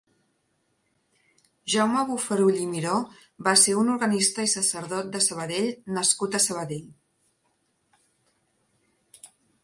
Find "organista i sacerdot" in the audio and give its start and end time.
3.95-5.11